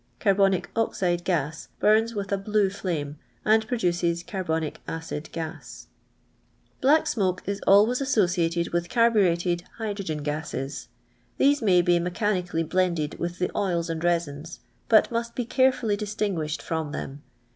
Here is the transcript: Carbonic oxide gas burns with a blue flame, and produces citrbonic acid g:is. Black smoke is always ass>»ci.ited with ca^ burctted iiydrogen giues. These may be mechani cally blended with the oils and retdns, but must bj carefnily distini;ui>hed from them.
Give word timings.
Carbonic 0.19 0.67
oxide 0.75 1.23
gas 1.23 1.67
burns 1.79 2.15
with 2.15 2.31
a 2.31 2.37
blue 2.39 2.71
flame, 2.71 3.19
and 3.45 3.67
produces 3.67 4.23
citrbonic 4.23 4.77
acid 4.87 5.29
g:is. 5.31 5.89
Black 6.81 7.05
smoke 7.05 7.43
is 7.45 7.61
always 7.67 8.01
ass>»ci.ited 8.01 8.73
with 8.73 8.89
ca^ 8.89 9.13
burctted 9.13 9.61
iiydrogen 9.79 10.21
giues. 10.23 10.87
These 11.37 11.61
may 11.61 11.83
be 11.83 11.99
mechani 11.99 12.49
cally 12.49 12.63
blended 12.63 13.19
with 13.19 13.37
the 13.37 13.55
oils 13.55 13.91
and 13.91 14.01
retdns, 14.01 14.57
but 14.89 15.11
must 15.11 15.35
bj 15.35 15.47
carefnily 15.49 15.97
distini;ui>hed 15.99 16.63
from 16.63 16.93
them. 16.93 17.21